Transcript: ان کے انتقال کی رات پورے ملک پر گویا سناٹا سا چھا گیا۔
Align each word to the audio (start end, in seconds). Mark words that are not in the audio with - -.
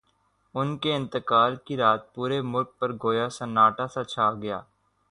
ان 0.55 0.77
کے 0.77 0.95
انتقال 0.95 1.55
کی 1.65 1.77
رات 1.77 2.13
پورے 2.15 2.41
ملک 2.41 2.69
پر 2.79 2.91
گویا 3.03 3.29
سناٹا 3.29 3.87
سا 3.87 4.03
چھا 4.03 4.31
گیا۔ 4.41 4.59